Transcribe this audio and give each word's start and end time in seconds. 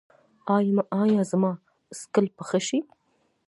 ایا 1.03 1.21
زما 1.31 1.51
څکل 1.99 2.25
به 2.35 2.43
ښه 2.47 2.59
شي؟ 2.67 2.79